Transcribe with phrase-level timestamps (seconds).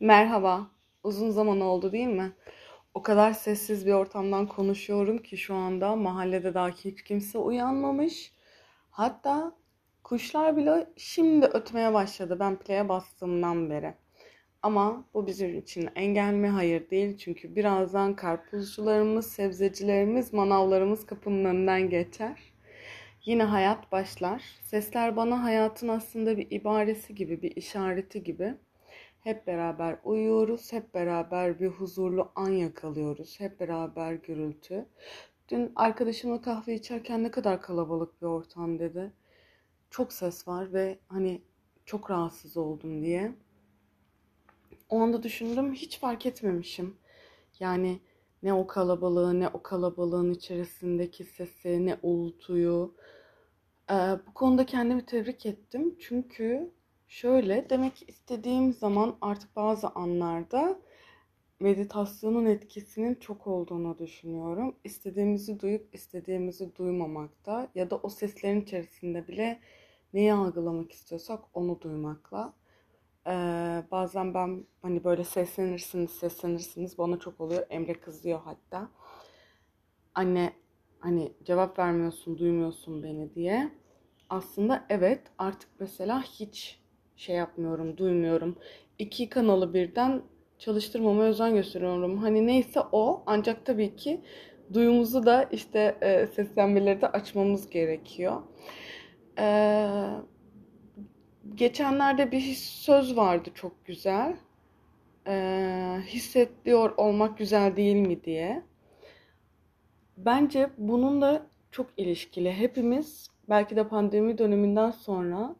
[0.00, 0.70] Merhaba.
[1.02, 2.32] Uzun zaman oldu değil mi?
[2.94, 8.32] O kadar sessiz bir ortamdan konuşuyorum ki şu anda mahallede dahi hiç kimse uyanmamış.
[8.90, 9.52] Hatta
[10.04, 13.94] kuşlar bile şimdi ötmeye başladı ben play'e bastığımdan beri.
[14.62, 16.48] Ama bu bizim için engel mi?
[16.48, 17.18] Hayır değil.
[17.18, 22.52] Çünkü birazdan karpuzcularımız, sebzecilerimiz, manavlarımız kapının önünden geçer.
[23.24, 24.42] Yine hayat başlar.
[24.62, 28.54] Sesler bana hayatın aslında bir ibaresi gibi, bir işareti gibi.
[29.26, 34.86] Hep beraber uyuyoruz, hep beraber bir huzurlu an yakalıyoruz, hep beraber gürültü.
[35.48, 39.12] Dün arkadaşımla kahve içerken ne kadar kalabalık bir ortam dedi.
[39.90, 41.42] Çok ses var ve hani
[41.84, 43.32] çok rahatsız oldum diye.
[44.88, 46.96] O anda düşündüm hiç fark etmemişim.
[47.60, 48.00] Yani
[48.42, 52.94] ne o kalabalığı ne o kalabalığın içerisindeki sesi ne uğultuyu.
[53.90, 53.94] Ee,
[54.26, 55.96] bu konuda kendimi tebrik ettim.
[56.00, 56.76] Çünkü
[57.08, 60.78] şöyle demek istediğim zaman artık bazı anlarda
[61.60, 64.76] meditasyonun etkisinin çok olduğunu düşünüyorum.
[64.84, 69.60] İstediğimizi duyup istediğimizi duymamakta ya da o seslerin içerisinde bile
[70.14, 72.54] neyi algılamak istiyorsak onu duymakla.
[73.26, 77.66] Ee, bazen ben hani böyle seslenirsiniz seslenirsiniz bana çok oluyor.
[77.70, 78.90] Emre kızıyor hatta.
[80.14, 80.52] Anne
[81.00, 83.70] hani cevap vermiyorsun duymuyorsun beni diye.
[84.28, 86.80] Aslında evet artık mesela hiç
[87.16, 88.56] şey yapmıyorum duymuyorum.
[88.98, 90.22] İki kanalı birden
[90.58, 92.18] çalıştırmama özen gösteriyorum.
[92.18, 94.20] Hani neyse o ancak tabii ki
[94.74, 98.42] duyumuzu da işte e, seslenmeleri de açmamız gerekiyor.
[99.38, 100.10] Eee
[101.54, 104.36] Geçenlerde bir söz vardı çok güzel.
[105.26, 108.62] Ee, hissediyor olmak güzel değil mi diye.
[110.16, 112.52] Bence bunun da çok ilişkili.
[112.52, 115.56] Hepimiz belki de pandemi döneminden sonra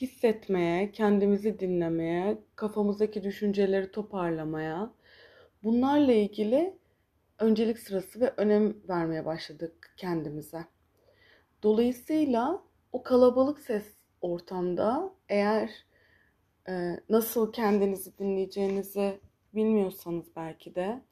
[0.00, 4.90] hissetmeye, kendimizi dinlemeye, kafamızdaki düşünceleri toparlamaya,
[5.64, 6.74] bunlarla ilgili
[7.38, 10.64] öncelik sırası ve önem vermeye başladık kendimize.
[11.62, 12.62] Dolayısıyla
[12.92, 15.70] o kalabalık ses ortamda eğer
[16.68, 16.72] e,
[17.08, 19.20] nasıl kendinizi dinleyeceğinizi
[19.54, 21.02] bilmiyorsanız belki de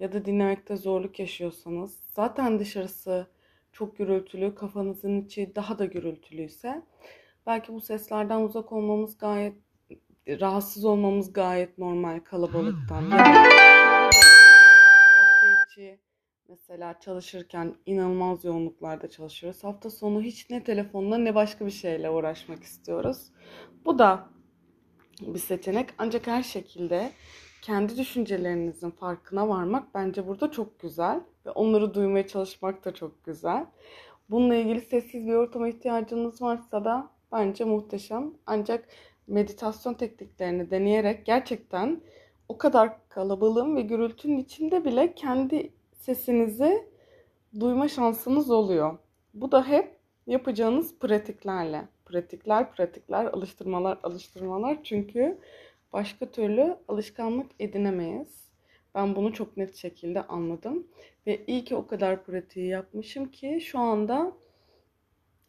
[0.00, 3.26] ya da dinlemekte zorluk yaşıyorsanız zaten dışarısı
[3.72, 6.82] çok gürültülü, kafanızın içi daha da gürültülüyse
[7.46, 9.54] belki bu seslerden uzak olmamız gayet
[10.28, 13.10] rahatsız olmamız gayet normal kalabalıktan.
[13.10, 13.32] Hafta
[15.66, 16.00] içi
[16.50, 19.64] Mesela çalışırken inanılmaz yoğunluklarda çalışıyoruz.
[19.64, 23.32] Hafta sonu hiç ne telefonla ne başka bir şeyle uğraşmak istiyoruz.
[23.84, 24.28] Bu da
[25.20, 25.90] bir seçenek.
[25.98, 27.12] Ancak her şekilde
[27.62, 31.20] kendi düşüncelerinizin farkına varmak bence burada çok güzel.
[31.46, 33.66] Ve onları duymaya çalışmak da çok güzel.
[34.30, 38.34] Bununla ilgili sessiz bir ortama ihtiyacınız varsa da bence muhteşem.
[38.46, 38.88] Ancak
[39.26, 42.00] meditasyon tekniklerini deneyerek gerçekten
[42.48, 46.88] o kadar kalabalığın ve gürültünün içinde bile kendi sesinizi
[47.60, 48.98] duyma şansınız oluyor.
[49.34, 49.96] Bu da hep
[50.26, 51.88] yapacağınız pratiklerle.
[52.04, 54.78] Pratikler, pratikler, alıştırmalar, alıştırmalar.
[54.84, 55.38] Çünkü
[55.92, 58.50] başka türlü alışkanlık edinemeyiz.
[58.94, 60.86] Ben bunu çok net şekilde anladım.
[61.26, 64.32] Ve iyi ki o kadar pratiği yapmışım ki şu anda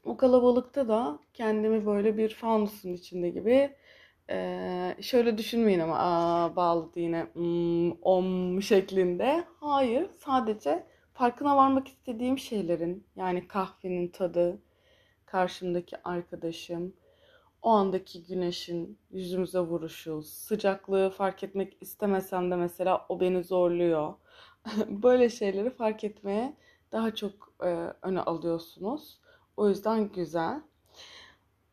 [0.05, 3.75] o kalabalıkta da kendimi böyle bir fanusun içinde gibi
[4.29, 9.43] ee, şöyle düşünmeyin ama aa, bağladı yine hmm, om şeklinde.
[9.59, 14.61] Hayır, sadece farkına varmak istediğim şeylerin yani kahvenin tadı,
[15.25, 16.93] karşımdaki arkadaşım,
[17.61, 24.13] o andaki güneşin yüzümüze vuruşu, sıcaklığı fark etmek istemesem de mesela o beni zorluyor.
[24.89, 26.57] Böyle şeyleri fark etmeye
[26.91, 27.67] daha çok e,
[28.01, 29.20] öne alıyorsunuz.
[29.61, 30.61] O yüzden güzel.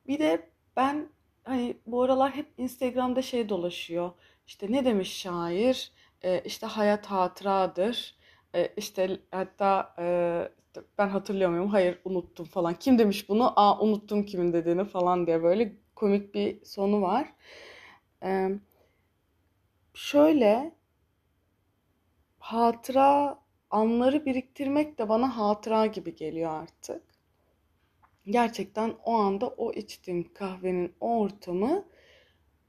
[0.06, 1.09] Bir de ben
[1.44, 4.10] hani bu aralar hep Instagram'da şey dolaşıyor.
[4.47, 5.93] İşte ne demiş şair?
[6.22, 8.16] Ee, işte hayat hatıradır.
[8.54, 10.04] Ee, işte hatta e,
[10.99, 11.69] ben hatırlıyor muyum?
[11.69, 12.75] Hayır unuttum falan.
[12.75, 13.53] Kim demiş bunu?
[13.56, 17.34] Aa unuttum kimin dediğini falan diye böyle komik bir sonu var.
[18.22, 18.50] Ee,
[19.94, 20.75] şöyle
[22.38, 23.38] hatıra
[23.70, 27.07] anları biriktirmek de bana hatıra gibi geliyor artık
[28.31, 31.85] gerçekten o anda o içtiğim kahvenin o ortamı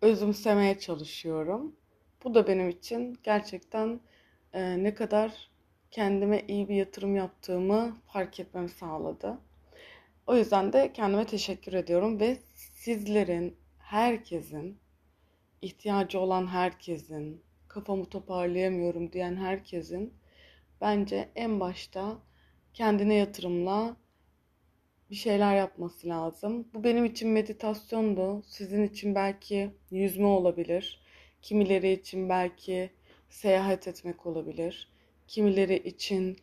[0.01, 1.75] özümsemeye çalışıyorum.
[2.23, 3.99] Bu da benim için gerçekten
[4.53, 5.49] e, ne kadar
[5.91, 9.37] kendime iyi bir yatırım yaptığımı fark etmemi sağladı.
[10.27, 14.77] O yüzden de kendime teşekkür ediyorum ve sizlerin, herkesin,
[15.61, 20.13] ihtiyacı olan herkesin, kafamı toparlayamıyorum diyen herkesin
[20.81, 22.17] bence en başta
[22.73, 23.97] kendine yatırımla
[25.09, 26.67] bir şeyler yapması lazım.
[26.73, 28.43] Bu benim için meditasyondu.
[28.47, 31.01] Sizin için belki yüzme olabilir.
[31.41, 32.89] Kimileri için belki
[33.29, 34.91] seyahat etmek olabilir.
[35.27, 36.37] Kimileri için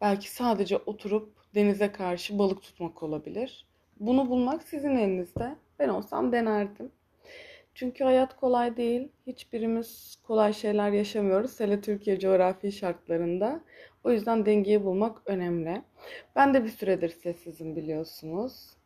[0.00, 3.66] belki sadece oturup denize karşı balık tutmak olabilir.
[4.00, 5.56] Bunu bulmak sizin elinizde.
[5.78, 6.92] Ben olsam denerdim.
[7.74, 9.08] Çünkü hayat kolay değil.
[9.26, 11.60] Hiçbirimiz kolay şeyler yaşamıyoruz.
[11.60, 13.60] Hele Türkiye coğrafi şartlarında.
[14.04, 15.82] O yüzden dengeyi bulmak önemli.
[16.36, 18.76] Ben de bir süredir sessizim biliyorsunuz.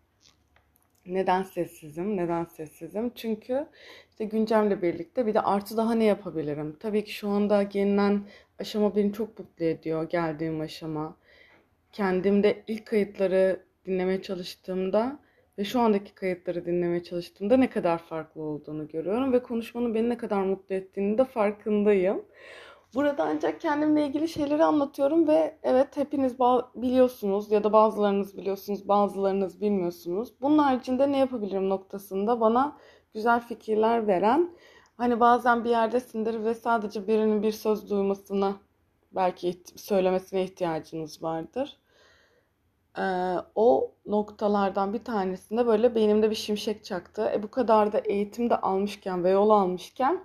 [1.07, 2.17] Neden sessizim?
[2.17, 3.13] Neden sessizim?
[3.15, 3.67] Çünkü
[4.11, 6.77] işte güncemle birlikte bir de artı daha ne yapabilirim?
[6.81, 8.23] Tabii ki şu anda gelinen
[8.59, 10.09] aşama beni çok mutlu ediyor.
[10.11, 11.17] Geldiğim aşama.
[11.93, 15.19] Kendimde ilk kayıtları dinlemeye çalıştığımda
[15.59, 20.17] ve şu andaki kayıtları dinlemeye çalıştığımda ne kadar farklı olduğunu görüyorum ve konuşmanın beni ne
[20.17, 22.25] kadar mutlu ettiğini de farkındayım.
[22.95, 26.39] Burada ancak kendimle ilgili şeyleri anlatıyorum ve evet hepiniz
[26.75, 30.33] biliyorsunuz ya da bazılarınız biliyorsunuz, bazılarınız bilmiyorsunuz.
[30.41, 32.77] Bunun haricinde ne yapabilirim noktasında bana
[33.15, 34.51] güzel fikirler veren,
[34.97, 38.57] hani bazen bir yerdesindir ve sadece birinin bir söz duymasına
[39.13, 41.79] belki söylemesine ihtiyacınız vardır.
[42.99, 43.03] Ee,
[43.55, 47.31] o noktalardan bir tanesinde böyle beynimde bir şimşek çaktı.
[47.35, 50.25] E bu kadar da eğitim de almışken ve yol almışken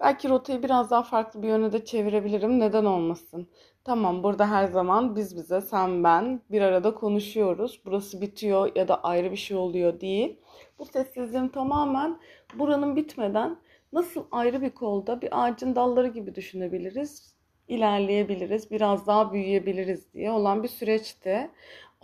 [0.00, 2.60] belki rotayı biraz daha farklı bir yöne de çevirebilirim.
[2.60, 3.48] Neden olmasın?
[3.84, 7.82] Tamam burada her zaman biz bize sen ben bir arada konuşuyoruz.
[7.86, 10.40] Burası bitiyor ya da ayrı bir şey oluyor değil.
[10.78, 12.20] Bu sessizliğim tamamen
[12.54, 13.56] buranın bitmeden
[13.92, 17.34] nasıl ayrı bir kolda bir ağacın dalları gibi düşünebiliriz
[17.68, 21.50] ilerleyebiliriz, biraz daha büyüyebiliriz diye olan bir süreçti.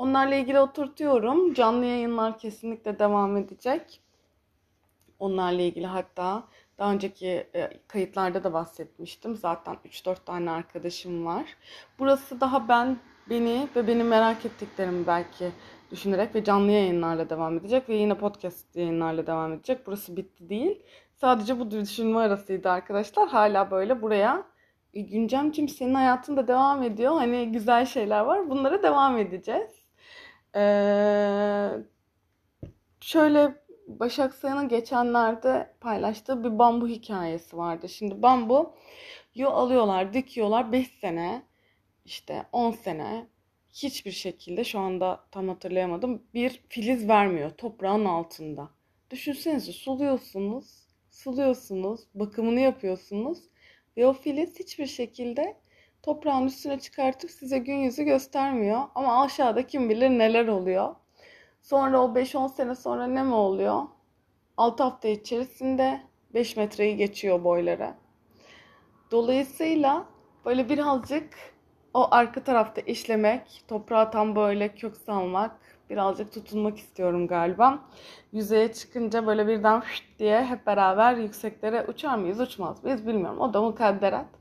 [0.00, 1.54] Onlarla ilgili oturtuyorum.
[1.54, 4.00] Canlı yayınlar kesinlikle devam edecek.
[5.18, 6.44] Onlarla ilgili hatta
[6.78, 9.36] daha önceki e, kayıtlarda da bahsetmiştim.
[9.36, 11.56] Zaten 3-4 tane arkadaşım var.
[11.98, 12.96] Burası daha ben,
[13.30, 15.50] beni ve benim merak ettiklerimi belki
[15.90, 19.86] düşünerek ve canlı yayınlarla devam edecek ve yine podcast yayınlarla devam edecek.
[19.86, 20.82] Burası bitti değil.
[21.14, 23.28] Sadece bu düşünme arasıydı arkadaşlar.
[23.28, 24.44] Hala böyle buraya
[24.94, 27.14] e, Güncemcim senin hayatında devam ediyor.
[27.14, 28.50] Hani güzel şeyler var.
[28.50, 29.79] Bunlara devam edeceğiz.
[30.56, 31.70] Ee,
[33.00, 33.54] şöyle
[33.86, 37.88] Başak Sayın'ın geçenlerde paylaştığı bir bambu hikayesi vardı.
[37.88, 38.74] Şimdi bambu
[39.34, 41.42] yu alıyorlar, dikiyorlar 5 sene,
[42.04, 43.26] işte 10 sene
[43.72, 48.70] hiçbir şekilde şu anda tam hatırlayamadım bir filiz vermiyor toprağın altında.
[49.10, 53.38] Düşünsenize suluyorsunuz, suluyorsunuz, bakımını yapıyorsunuz
[53.96, 55.56] ve o filiz hiçbir şekilde
[56.02, 58.80] toprağın üstüne çıkartıp size gün yüzü göstermiyor.
[58.94, 60.94] Ama aşağıda kim bilir neler oluyor.
[61.62, 63.82] Sonra o 5-10 sene sonra ne mi oluyor?
[64.56, 66.00] 6 hafta içerisinde
[66.34, 67.94] 5 metreyi geçiyor boyları.
[69.10, 70.06] Dolayısıyla
[70.44, 71.28] böyle birazcık
[71.94, 75.56] o arka tarafta işlemek, toprağa tam böyle kök salmak,
[75.90, 77.78] birazcık tutunmak istiyorum galiba.
[78.32, 79.82] Yüzeye çıkınca böyle birden
[80.18, 83.40] diye hep beraber yükseklere uçar mıyız, uçmaz mıyız bilmiyorum.
[83.40, 84.39] O da mukadderat.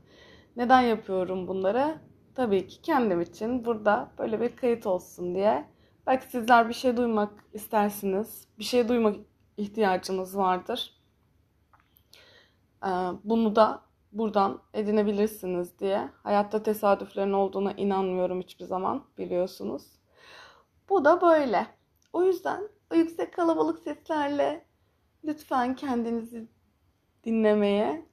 [0.56, 1.98] Neden yapıyorum bunları?
[2.34, 5.68] Tabii ki kendim için burada böyle bir kayıt olsun diye.
[6.06, 8.48] Belki sizler bir şey duymak istersiniz.
[8.58, 9.16] Bir şey duymak
[9.56, 11.00] ihtiyacınız vardır.
[12.84, 12.88] Ee,
[13.24, 13.82] bunu da
[14.12, 16.08] buradan edinebilirsiniz diye.
[16.22, 19.82] Hayatta tesadüflerin olduğuna inanmıyorum hiçbir zaman biliyorsunuz.
[20.88, 21.66] Bu da böyle.
[22.12, 24.64] O yüzden o yüksek kalabalık seslerle
[25.24, 26.48] lütfen kendinizi
[27.24, 28.06] dinlemeye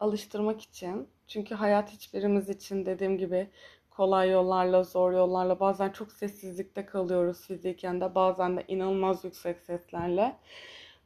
[0.00, 3.50] alıştırmak için çünkü hayat hiçbirimiz için dediğim gibi
[3.90, 10.36] kolay yollarla, zor yollarla bazen çok sessizlikte kalıyoruz fiziken de bazen de inanılmaz yüksek seslerle.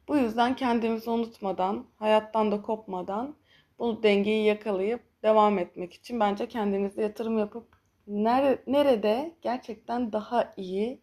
[0.07, 3.35] Bu yüzden kendimizi unutmadan, hayattan da kopmadan
[3.79, 7.67] bu dengeyi yakalayıp devam etmek için bence kendinize yatırım yapıp
[8.67, 11.01] nerede gerçekten daha iyi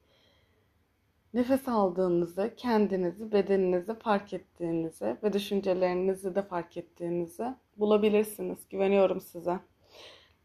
[1.35, 8.69] nefes aldığınızı, kendinizi, bedeninizi fark ettiğinizi ve düşüncelerinizi de fark ettiğinizi bulabilirsiniz.
[8.71, 9.61] Güveniyorum size.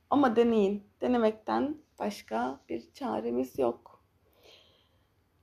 [0.09, 0.83] Ama deneyin.
[1.01, 4.03] Denemekten başka bir çaremiz yok.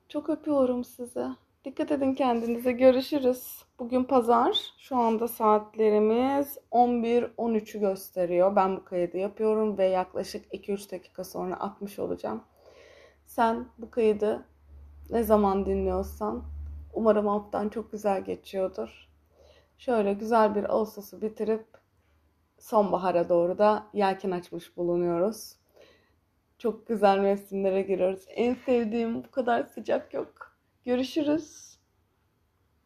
[0.09, 1.27] Çok öpüyorum sizi.
[1.65, 2.73] Dikkat edin kendinize.
[2.73, 3.65] Görüşürüz.
[3.79, 4.75] Bugün pazar.
[4.79, 8.57] Şu anda saatlerimiz 11-13'ü gösteriyor.
[8.57, 12.43] Ben bu kaydı yapıyorum ve yaklaşık 2-3 dakika sonra atmış olacağım.
[13.27, 14.47] Sen bu kaydı
[15.11, 16.45] ne zaman dinliyorsan
[16.95, 19.09] umarım alttan çok güzel geçiyordur.
[19.79, 21.67] Şöyle güzel bir Ağustos'u bitirip
[22.63, 25.57] sonbahara doğru da yelken açmış bulunuyoruz.
[26.59, 28.25] Çok güzel mevsimlere giriyoruz.
[28.29, 30.57] En sevdiğim bu kadar sıcak yok.
[30.85, 31.72] Görüşürüz.